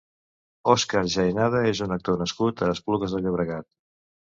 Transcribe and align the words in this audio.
Óscar 0.71 1.03
Jaenada 1.15 1.61
és 1.73 1.83
un 1.87 1.95
actor 1.97 2.19
nascut 2.23 2.65
a 2.69 2.73
Esplugues 2.77 3.17
de 3.19 3.25
Llobregat. 3.29 3.71